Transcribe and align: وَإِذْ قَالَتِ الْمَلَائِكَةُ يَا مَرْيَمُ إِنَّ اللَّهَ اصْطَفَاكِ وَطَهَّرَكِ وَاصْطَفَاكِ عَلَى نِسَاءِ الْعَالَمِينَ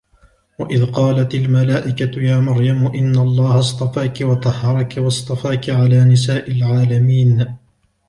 وَإِذْ 0.59 0.91
قَالَتِ 0.91 1.35
الْمَلَائِكَةُ 1.35 2.21
يَا 2.21 2.39
مَرْيَمُ 2.39 2.87
إِنَّ 2.87 3.15
اللَّهَ 3.17 3.59
اصْطَفَاكِ 3.59 4.17
وَطَهَّرَكِ 4.21 4.97
وَاصْطَفَاكِ 4.97 5.69
عَلَى 5.69 6.03
نِسَاءِ 6.05 6.51
الْعَالَمِينَ 6.51 7.55